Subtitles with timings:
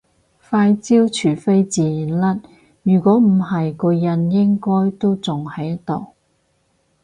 [0.43, 2.39] 塊焦除非自然甩
[2.81, 6.15] 如果唔係個印應該都仲喺度